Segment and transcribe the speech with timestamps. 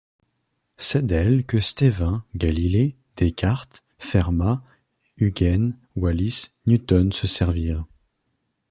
[0.77, 4.63] C'est d'elles que Stevin, Galilée, Descartes, Fermat,
[5.17, 7.85] Huygens, Wallis, Newton se servirent.